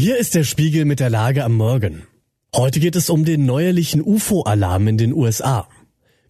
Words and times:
Hier 0.00 0.16
ist 0.16 0.34
der 0.34 0.44
Spiegel 0.44 0.86
mit 0.86 0.98
der 0.98 1.10
Lage 1.10 1.44
am 1.44 1.52
Morgen. 1.52 2.04
Heute 2.56 2.80
geht 2.80 2.96
es 2.96 3.10
um 3.10 3.26
den 3.26 3.44
neuerlichen 3.44 4.00
UFO-Alarm 4.00 4.88
in 4.88 4.96
den 4.96 5.12
USA. 5.12 5.68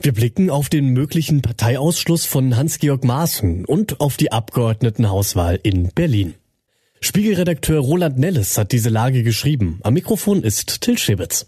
Wir 0.00 0.12
blicken 0.12 0.50
auf 0.50 0.68
den 0.68 0.86
möglichen 0.86 1.40
Parteiausschluss 1.40 2.24
von 2.24 2.56
Hans-Georg 2.56 3.04
Maaßen 3.04 3.64
und 3.64 4.00
auf 4.00 4.16
die 4.16 4.32
Abgeordnetenhauswahl 4.32 5.60
in 5.62 5.90
Berlin. 5.94 6.34
Spiegelredakteur 7.00 7.78
Roland 7.78 8.18
Nelles 8.18 8.58
hat 8.58 8.72
diese 8.72 8.88
Lage 8.88 9.22
geschrieben. 9.22 9.78
Am 9.84 9.94
Mikrofon 9.94 10.42
ist 10.42 10.80
Till 10.80 10.98
Schibitz. 10.98 11.46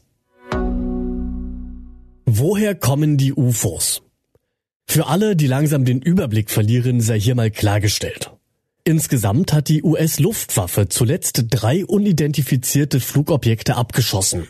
Woher 2.25 2.77
kommen 2.77 3.17
die 3.17 3.33
UFOs? 3.33 4.03
Für 4.87 5.09
alle, 5.09 5.35
die 5.35 5.49
langsam 5.49 5.85
den 5.85 6.01
Überblick 6.01 6.51
verlieren, 6.51 7.01
sei 7.01 7.19
hier 7.19 7.35
mal 7.35 7.51
klargestellt. 7.51 8.31
Insgesamt 8.85 9.53
hat 9.53 9.69
die 9.69 9.85
US-Luftwaffe 9.85 10.89
zuletzt 10.89 11.45
drei 11.51 11.87
unidentifizierte 11.87 12.99
Flugobjekte 12.99 13.77
abgeschossen. 13.77 14.49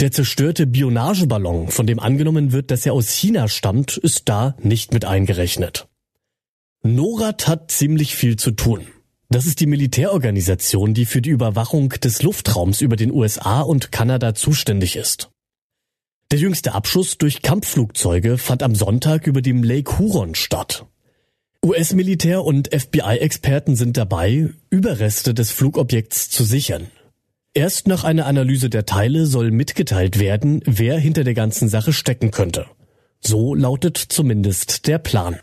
Der 0.00 0.10
zerstörte 0.10 0.66
Bionageballon, 0.66 1.68
von 1.68 1.86
dem 1.86 2.00
angenommen 2.00 2.50
wird, 2.50 2.72
dass 2.72 2.84
er 2.84 2.92
aus 2.92 3.10
China 3.10 3.46
stammt, 3.48 3.96
ist 3.96 4.28
da 4.28 4.56
nicht 4.60 4.92
mit 4.92 5.04
eingerechnet. 5.04 5.88
NORAD 6.82 7.46
hat 7.46 7.70
ziemlich 7.70 8.16
viel 8.16 8.36
zu 8.36 8.50
tun. 8.50 8.88
Das 9.28 9.46
ist 9.46 9.60
die 9.60 9.66
Militärorganisation, 9.66 10.92
die 10.92 11.06
für 11.06 11.22
die 11.22 11.30
Überwachung 11.30 11.88
des 11.90 12.22
Luftraums 12.22 12.80
über 12.80 12.96
den 12.96 13.12
USA 13.12 13.60
und 13.60 13.92
Kanada 13.92 14.34
zuständig 14.34 14.96
ist. 14.96 15.30
Der 16.32 16.40
jüngste 16.40 16.74
Abschuss 16.74 17.16
durch 17.16 17.42
Kampfflugzeuge 17.42 18.38
fand 18.38 18.64
am 18.64 18.74
Sonntag 18.74 19.28
über 19.28 19.40
dem 19.40 19.62
Lake 19.62 19.98
Huron 19.98 20.34
statt. 20.34 20.84
US-Militär 21.66 22.44
und 22.44 22.68
FBI-Experten 22.72 23.74
sind 23.74 23.96
dabei, 23.96 24.50
Überreste 24.70 25.34
des 25.34 25.50
Flugobjekts 25.50 26.30
zu 26.30 26.44
sichern. 26.44 26.86
Erst 27.54 27.88
nach 27.88 28.04
einer 28.04 28.26
Analyse 28.26 28.70
der 28.70 28.86
Teile 28.86 29.26
soll 29.26 29.50
mitgeteilt 29.50 30.20
werden, 30.20 30.62
wer 30.64 30.96
hinter 30.96 31.24
der 31.24 31.34
ganzen 31.34 31.68
Sache 31.68 31.92
stecken 31.92 32.30
könnte. 32.30 32.66
So 33.20 33.52
lautet 33.56 33.96
zumindest 33.96 34.86
der 34.86 34.98
Plan. 34.98 35.40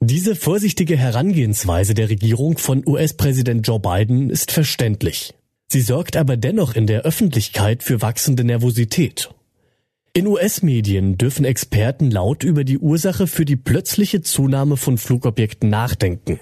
Diese 0.00 0.36
vorsichtige 0.36 0.96
Herangehensweise 0.96 1.92
der 1.92 2.08
Regierung 2.08 2.56
von 2.56 2.82
US-Präsident 2.86 3.66
Joe 3.66 3.78
Biden 3.78 4.30
ist 4.30 4.52
verständlich. 4.52 5.34
Sie 5.68 5.82
sorgt 5.82 6.16
aber 6.16 6.38
dennoch 6.38 6.74
in 6.74 6.86
der 6.86 7.02
Öffentlichkeit 7.02 7.82
für 7.82 8.00
wachsende 8.00 8.42
Nervosität 8.42 9.28
in 10.16 10.26
US-Medien 10.26 11.18
dürfen 11.18 11.44
Experten 11.44 12.10
laut 12.10 12.42
über 12.42 12.64
die 12.64 12.78
Ursache 12.78 13.26
für 13.26 13.44
die 13.44 13.56
plötzliche 13.56 14.22
Zunahme 14.22 14.78
von 14.78 14.96
Flugobjekten 14.96 15.68
nachdenken. 15.68 16.40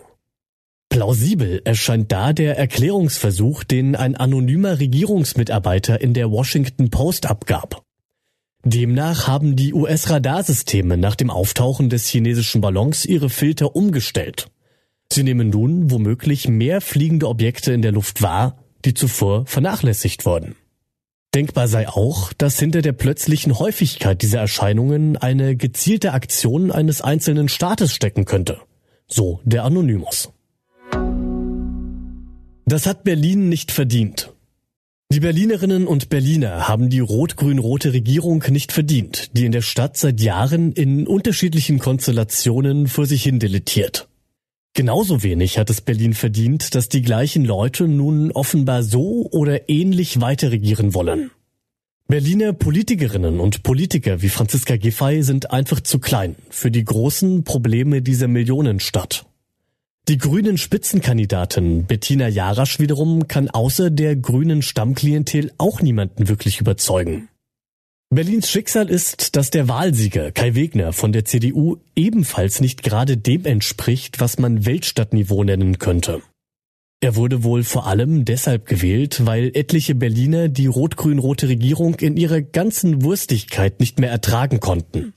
Plausibel 0.91 1.61
erscheint 1.64 2.12
da 2.12 2.33
der 2.33 2.56
Erklärungsversuch, 2.56 3.64
den 3.64 3.97
ein 3.97 4.14
anonymer 4.14 4.78
Regierungsmitarbeiter 4.78 6.00
in 6.00 6.14
der 6.14 6.31
Washington 6.31 6.91
Post 6.91 7.27
abgab. 7.27 7.83
Demnach 8.62 9.27
haben 9.27 9.56
die 9.56 9.75
US-Radarsysteme 9.75 10.97
nach 10.97 11.16
dem 11.16 11.31
Auftauchen 11.31 11.91
des 11.91 12.06
chinesischen 12.06 12.61
Ballons 12.61 13.05
ihre 13.05 13.28
Filter 13.28 13.75
umgestellt. 13.75 14.53
Sie 15.12 15.25
nehmen 15.25 15.50
nun 15.50 15.91
womöglich 15.91 16.47
mehr 16.47 16.81
fliegende 16.81 17.27
Objekte 17.27 17.72
in 17.72 17.83
der 17.83 17.91
Luft 17.91 18.22
wahr, 18.22 18.56
die 18.84 18.94
zuvor 18.94 19.47
vernachlässigt 19.47 20.25
wurden. 20.27 20.55
Denkbar 21.35 21.67
sei 21.67 21.89
auch, 21.89 22.33
dass 22.33 22.61
hinter 22.61 22.81
der 22.81 22.93
plötzlichen 22.93 23.59
Häufigkeit 23.59 24.23
dieser 24.23 24.39
Erscheinungen 24.39 25.17
eine 25.17 25.57
gezielte 25.57 26.13
Aktion 26.13 26.71
eines 26.71 27.01
einzelnen 27.03 27.49
Staates 27.49 27.93
stecken 27.93 28.25
könnte. 28.25 28.59
So 29.09 29.41
der 29.45 29.65
Anonymous. 29.65 30.33
Das 32.67 32.87
hat 32.87 33.03
Berlin 33.03 33.49
nicht 33.49 33.73
verdient. 33.73 34.33
Die 35.11 35.21
Berlinerinnen 35.21 35.87
und 35.87 36.09
Berliner 36.09 36.69
haben 36.69 36.89
die 36.89 37.01
rot-grün-rote 37.01 37.93
Regierung 37.93 38.45
nicht 38.49 38.73
verdient, 38.73 39.37
die 39.37 39.45
in 39.45 39.53
der 39.53 39.62
Stadt 39.62 39.97
seit 39.97 40.21
Jahren 40.21 40.73
in 40.73 41.06
unterschiedlichen 41.06 41.78
Konstellationen 41.81 42.87
vor 42.87 43.06
sich 43.06 43.25
hin 43.25 43.39
deletiert. 43.41 44.09
Genauso 44.77 45.23
wenig 45.23 45.57
hat 45.57 45.71
es 45.71 45.81
Berlin 45.81 46.15
verdient, 46.15 46.75
dass 46.75 46.89
die 46.89 47.03
gleichen 47.03 47.45
Leute 47.45 47.87
nun 47.87 48.33
offenbar 48.33 48.83
so 48.83 49.29
oder 49.31 49.69
ähnlich 49.69 50.21
weiter 50.21 50.51
regieren 50.51 50.95
wollen. 50.95 51.31
Berliner 52.09 52.53
Politikerinnen 52.53 53.39
und 53.39 53.62
Politiker 53.62 54.21
wie 54.21 54.29
Franziska 54.29 54.77
Giffey 54.77 55.23
sind 55.23 55.53
einfach 55.53 55.81
zu 55.81 56.01
klein 56.01 56.35
für 56.51 56.73
die 56.73 56.85
großen 56.85 57.45
Probleme 57.45 58.03
dieser 58.03 58.27
Millionenstadt. 58.27 59.25
Die 60.09 60.19
grünen 60.19 60.59
Spitzenkandidatin 60.59 61.87
Bettina 61.87 62.29
Jarasch 62.29 62.81
wiederum 62.81 63.29
kann 63.29 63.49
außer 63.49 63.91
der 63.91 64.17
grünen 64.17 64.61
Stammklientel 64.61 65.53
auch 65.56 65.81
niemanden 65.81 66.29
wirklich 66.29 66.61
überzeugen. 66.61 67.29
Berlins 68.14 68.48
Schicksal 68.48 68.91
ist, 68.91 69.34
dass 69.34 69.50
der 69.50 69.66
Wahlsieger 69.66 70.30
Kai 70.30 70.54
Wegner 70.54 70.92
von 70.92 71.10
der 71.10 71.25
CDU 71.25 71.78
ebenfalls 71.97 72.60
nicht 72.60 72.84
gerade 72.84 73.16
dem 73.16 73.44
entspricht, 73.44 74.20
was 74.20 74.38
man 74.38 74.64
Weltstadtniveau 74.64 75.42
nennen 75.42 75.80
könnte. 75.80 76.22
Er 77.00 77.16
wurde 77.16 77.42
wohl 77.42 77.64
vor 77.64 77.88
allem 77.88 78.25
deshalb 78.25 78.66
gewählt, 78.66 79.26
weil 79.26 79.50
etliche 79.54 79.97
Berliner 79.97 80.48
die 80.48 80.66
rot-grün-rote 80.66 81.48
Regierung 81.48 81.97
in 81.97 82.16
ihrer 82.16 82.41
ganzen 82.41 83.02
Wurstigkeit 83.02 83.80
nicht 83.80 83.98
mehr 83.98 84.10
ertragen 84.10 84.60
konnten. 84.60 85.12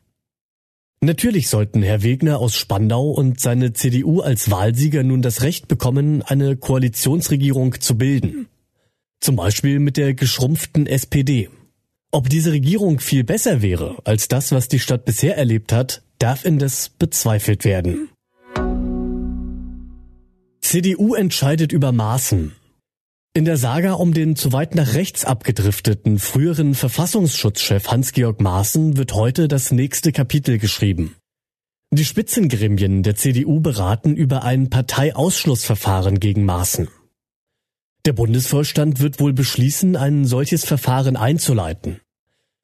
Natürlich 1.00 1.50
sollten 1.50 1.84
Herr 1.84 2.02
Wegner 2.02 2.40
aus 2.40 2.56
Spandau 2.56 3.12
und 3.12 3.40
seine 3.40 3.74
CDU 3.74 4.22
als 4.22 4.50
Wahlsieger 4.50 5.04
nun 5.04 5.22
das 5.22 5.44
Recht 5.44 5.68
bekommen, 5.68 6.24
eine 6.24 6.58
Koalitionsregierung 6.58 7.80
zu 7.80 7.96
bilden. 7.96 8.48
Zum 9.20 9.36
Beispiel 9.36 9.78
mit 9.78 9.98
der 9.98 10.16
geschrumpften 10.16 10.88
SPD. 10.88 11.50
Ob 12.12 12.30
diese 12.30 12.54
Regierung 12.54 13.00
viel 13.00 13.24
besser 13.26 13.62
wäre 13.62 13.98
als 14.06 14.30
das, 14.30 14.52
was 14.52 14.70
die 14.70 14.80
Stadt 14.80 15.04
bisher 15.04 15.38
erlebt 15.38 15.74
hat, 15.74 16.04
darf 16.20 16.46
indes 16.46 16.90
bezweifelt 16.90 17.66
werden. 17.66 18.10
CDU 20.62 21.16
entscheidet 21.16 21.72
über 21.72 21.92
Maßen. 21.92 22.56
In 23.34 23.46
der 23.46 23.58
Saga 23.58 23.94
um 23.94 24.14
den 24.14 24.36
zu 24.36 24.52
weit 24.52 24.74
nach 24.74 24.96
rechts 24.96 25.26
abgedrifteten 25.26 26.18
früheren 26.18 26.76
Verfassungsschutzchef 26.76 27.90
Hans-Georg 27.90 28.42
Maaßen 28.42 28.98
wird 28.98 29.14
heute 29.14 29.48
das 29.48 29.72
nächste 29.72 30.12
Kapitel 30.12 30.58
geschrieben. 30.58 31.16
Die 31.92 32.06
Spitzengremien 32.06 33.04
der 33.04 33.16
CDU 33.16 33.60
beraten 33.60 34.16
über 34.16 34.44
ein 34.44 34.70
Parteiausschlussverfahren 34.70 36.20
gegen 36.20 36.46
Maaßen. 36.46 36.88
Der 38.08 38.14
Bundesvorstand 38.14 39.02
wird 39.02 39.20
wohl 39.20 39.34
beschließen, 39.34 39.98
ein 39.98 40.24
solches 40.24 40.64
Verfahren 40.64 41.18
einzuleiten. 41.18 42.00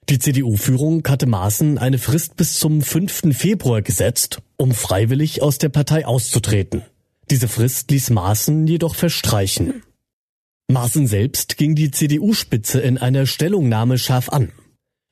Die 0.07 0.17
CDU-Führung 0.17 1.05
hatte 1.05 1.25
Maaßen 1.25 1.77
eine 1.77 1.97
Frist 1.97 2.37
bis 2.37 2.59
zum 2.59 2.81
5. 2.81 3.35
Februar 3.37 3.81
gesetzt, 3.81 4.41
um 4.55 4.71
freiwillig 4.71 5.41
aus 5.41 5.57
der 5.57 5.67
Partei 5.67 6.05
auszutreten. 6.05 6.83
Diese 7.29 7.49
Frist 7.49 7.91
ließ 7.91 8.11
Maaßen 8.11 8.67
jedoch 8.67 8.95
verstreichen. 8.95 9.83
Maaßen 10.71 11.07
selbst 11.07 11.57
ging 11.57 11.75
die 11.75 11.91
CDU-Spitze 11.91 12.79
in 12.79 12.97
einer 12.97 13.25
Stellungnahme 13.25 13.97
scharf 13.97 14.29
an. 14.29 14.53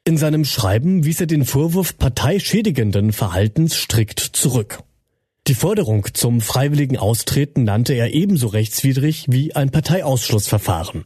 In 0.06 0.16
seinem 0.16 0.46
Schreiben 0.46 1.04
wies 1.04 1.20
er 1.20 1.28
den 1.28 1.44
Vorwurf 1.44 1.98
parteischädigenden 1.98 3.12
Verhaltens 3.12 3.76
strikt 3.76 4.22
zurück. 4.22 4.82
Die 5.48 5.56
Forderung 5.56 6.08
zum 6.14 6.40
freiwilligen 6.40 6.98
Austreten 6.98 7.64
nannte 7.64 7.94
er 7.94 8.14
ebenso 8.14 8.48
rechtswidrig 8.48 9.26
wie 9.30 9.56
ein 9.56 9.72
Parteiausschlussverfahren. 9.72 11.06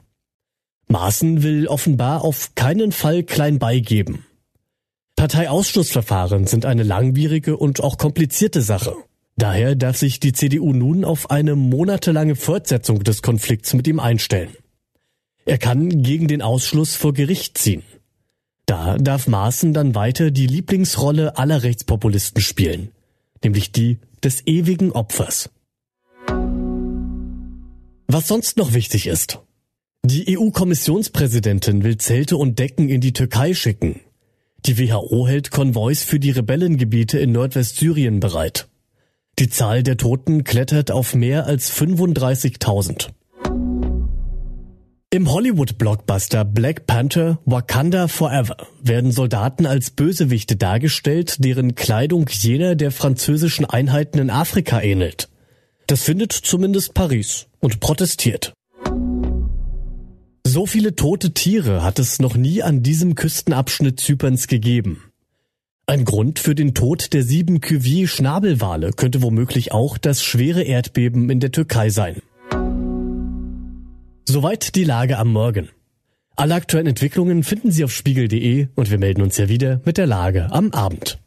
Maaßen 0.88 1.42
will 1.42 1.68
offenbar 1.68 2.24
auf 2.24 2.54
keinen 2.54 2.92
Fall 2.92 3.24
klein 3.24 3.60
beigeben. 3.60 4.26
Parteiausschlussverfahren 5.16 6.46
sind 6.48 6.66
eine 6.66 6.84
langwierige 6.84 7.58
und 7.58 7.82
auch 7.82 7.98
komplizierte 7.98 8.62
Sache. 8.62 8.96
Daher 9.38 9.76
darf 9.76 9.98
sich 9.98 10.20
die 10.20 10.34
CDU 10.34 10.74
nun 10.74 11.06
auf 11.06 11.32
eine 11.32 11.56
monatelange 11.56 12.36
Fortsetzung 12.36 13.04
des 13.04 13.22
Konflikts 13.22 13.74
mit 13.74 13.88
ihm 13.88 14.00
einstellen. 14.00 14.56
Er 15.46 15.58
kann 15.58 16.04
gegen 16.04 16.28
den 16.28 16.42
Ausschluss 16.42 16.96
vor 16.96 17.14
Gericht 17.14 17.58
ziehen. 17.58 17.84
Da 18.66 18.98
darf 18.98 19.28
Maaßen 19.28 19.74
dann 19.74 19.96
weiter 19.96 20.32
die 20.32 20.48
Lieblingsrolle 20.48 21.38
aller 21.38 21.64
Rechtspopulisten 21.64 22.42
spielen, 22.42 22.92
nämlich 23.44 23.72
die 23.72 24.00
des 24.26 24.46
ewigen 24.48 24.92
Opfers. 24.92 25.52
Was 28.08 28.28
sonst 28.28 28.58
noch 28.58 28.74
wichtig 28.74 29.08
ist. 29.08 29.40
Die 30.04 30.38
EU-Kommissionspräsidentin 30.38 31.84
will 31.84 31.98
Zelte 31.98 32.38
und 32.38 32.60
Decken 32.60 32.90
in 32.90 33.02
die 33.02 33.14
Türkei 33.14 33.54
schicken. 33.54 34.02
Die 34.66 34.80
WHO 34.80 35.28
hält 35.28 35.52
Konvois 35.52 35.96
für 35.96 36.20
die 36.20 36.32
Rebellengebiete 36.32 37.20
in 37.20 37.32
Nordwestsyrien 37.32 38.20
bereit. 38.20 38.68
Die 39.38 39.50
Zahl 39.50 39.84
der 39.84 39.98
Toten 39.98 40.44
klettert 40.44 40.90
auf 40.90 41.14
mehr 41.14 41.46
als 41.46 41.72
35.000. 41.72 43.10
Im 45.16 45.32
Hollywood-Blockbuster 45.32 46.44
Black 46.44 46.88
Panther 46.88 47.40
Wakanda 47.46 48.10
Forever 48.10 48.58
werden 48.82 49.14
Soldaten 49.14 49.66
als 49.66 49.92
Bösewichte 49.92 50.58
dargestellt, 50.58 51.38
deren 51.42 51.74
Kleidung 51.74 52.28
jener 52.28 52.76
der 52.76 52.92
französischen 52.92 53.64
Einheiten 53.64 54.20
in 54.20 54.30
Afrika 54.30 54.82
ähnelt. 54.82 55.30
Das 55.88 56.02
findet 56.02 56.34
zumindest 56.34 56.94
Paris 56.96 57.48
und 57.62 57.80
protestiert. 57.80 58.52
So 60.46 60.66
viele 60.66 60.98
tote 60.98 61.34
Tiere 61.34 61.82
hat 61.82 61.98
es 61.98 62.20
noch 62.20 62.36
nie 62.36 62.62
an 62.62 62.84
diesem 62.84 63.16
Küstenabschnitt 63.16 64.02
Zyperns 64.02 64.48
gegeben. 64.48 65.14
Ein 65.86 66.04
Grund 66.04 66.40
für 66.40 66.56
den 66.56 66.74
Tod 66.74 67.14
der 67.14 67.24
sieben 67.24 67.62
Cuvier-Schnabelwale 67.62 68.92
könnte 68.92 69.22
womöglich 69.22 69.72
auch 69.72 69.98
das 69.98 70.22
schwere 70.22 70.64
Erdbeben 70.64 71.30
in 71.30 71.40
der 71.40 71.54
Türkei 71.54 71.90
sein. 71.90 72.22
Soweit 74.28 74.74
die 74.76 74.84
Lage 74.84 75.20
am 75.20 75.32
Morgen. 75.32 75.70
Alle 76.36 76.56
aktuellen 76.56 76.88
Entwicklungen 76.88 77.44
finden 77.44 77.72
Sie 77.72 77.84
auf 77.84 77.92
spiegel.de 77.92 78.70
und 78.74 78.90
wir 78.90 78.98
melden 78.98 79.22
uns 79.22 79.38
ja 79.38 79.50
wieder 79.50 79.82
mit 79.86 80.00
der 80.00 80.08
Lage 80.08 80.52
am 80.52 80.72
Abend. 80.72 81.20